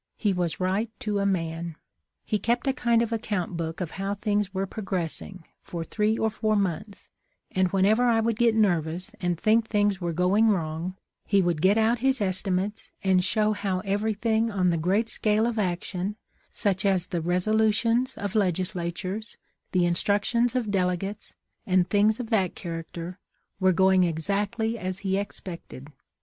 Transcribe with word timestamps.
He 0.17 0.33
was 0.33 0.59
right 0.59 0.89
to 1.01 1.19
a 1.19 1.27
man. 1.27 1.75
He 2.25 2.39
kept 2.39 2.65
a 2.65 2.73
kind 2.73 3.03
of 3.03 3.13
account 3.13 3.55
book 3.55 3.81
of 3.81 3.91
how 4.01 4.15
things 4.15 4.51
were 4.51 4.65
progress 4.65 5.21
ing, 5.21 5.43
for 5.61 5.83
three 5.83 6.17
or 6.17 6.31
four 6.31 6.55
months, 6.55 7.07
and 7.51 7.67
whenever 7.67 8.05
I 8.05 8.19
would 8.19 8.35
get 8.37 8.55
nervous 8.55 9.11
and 9.21 9.37
think 9.39 9.67
things 9.67 10.01
were 10.01 10.11
going 10.11 10.47
wrong, 10.47 10.95
he 11.27 11.39
would 11.39 11.61
get 11.61 11.77
out 11.77 11.99
his 11.99 12.19
estimates 12.19 12.89
and 13.03 13.23
show 13.23 13.53
how 13.53 13.81
every 13.81 14.15
thing 14.15 14.49
on 14.49 14.71
the 14.71 14.77
great 14.77 15.07
scale 15.07 15.45
of 15.45 15.59
action, 15.59 16.15
such 16.51 16.83
as 16.83 17.05
the 17.05 17.21
reso 17.21 17.53
lutions 17.55 18.17
of 18.17 18.33
legislatures, 18.33 19.37
the 19.71 19.85
instructions 19.85 20.55
of 20.55 20.71
delegates, 20.71 21.35
and 21.67 21.91
things 21.91 22.19
of 22.19 22.31
that 22.31 22.55
character, 22.55 23.19
were 23.59 23.71
going 23.71 24.03
exactly 24.03 24.79
as 24.79 24.99
he 25.05 25.15
expected. 25.17 25.91